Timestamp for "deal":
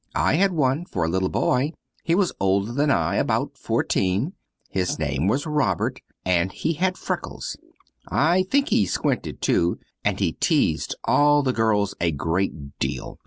12.79-13.19